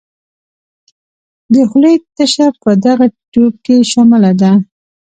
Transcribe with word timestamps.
د 1.53 1.55
خولې 1.69 1.93
تشه 2.15 2.47
په 2.61 2.71
دغه 2.85 3.05
تیوپ 3.31 3.53
کې 3.65 3.75
شامله 3.91 4.31
ده. 4.41 4.51